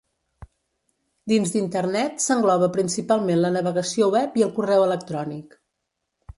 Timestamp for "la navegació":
3.45-4.11